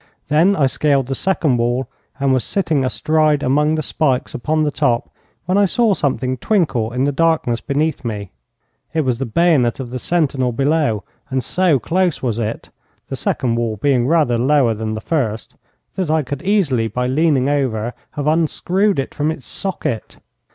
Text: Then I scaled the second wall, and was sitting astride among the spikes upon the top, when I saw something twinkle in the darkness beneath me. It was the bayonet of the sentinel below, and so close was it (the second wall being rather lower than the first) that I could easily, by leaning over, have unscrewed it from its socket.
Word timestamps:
Then 0.29 0.55
I 0.55 0.65
scaled 0.65 1.05
the 1.05 1.13
second 1.13 1.57
wall, 1.57 1.87
and 2.19 2.33
was 2.33 2.43
sitting 2.43 2.83
astride 2.83 3.43
among 3.43 3.75
the 3.75 3.83
spikes 3.83 4.33
upon 4.33 4.63
the 4.63 4.71
top, 4.71 5.11
when 5.45 5.59
I 5.59 5.65
saw 5.65 5.93
something 5.93 6.37
twinkle 6.37 6.91
in 6.91 7.03
the 7.03 7.11
darkness 7.11 7.61
beneath 7.61 8.03
me. 8.03 8.31
It 8.95 9.01
was 9.01 9.19
the 9.19 9.27
bayonet 9.27 9.79
of 9.79 9.91
the 9.91 9.99
sentinel 9.99 10.53
below, 10.53 11.03
and 11.29 11.43
so 11.43 11.77
close 11.77 12.19
was 12.19 12.39
it 12.39 12.71
(the 13.09 13.15
second 13.15 13.57
wall 13.57 13.77
being 13.77 14.07
rather 14.07 14.39
lower 14.39 14.73
than 14.73 14.95
the 14.95 15.01
first) 15.01 15.53
that 15.93 16.09
I 16.09 16.23
could 16.23 16.41
easily, 16.41 16.87
by 16.87 17.05
leaning 17.05 17.47
over, 17.47 17.93
have 18.13 18.25
unscrewed 18.25 18.97
it 18.97 19.13
from 19.13 19.29
its 19.29 19.45
socket. 19.45 20.17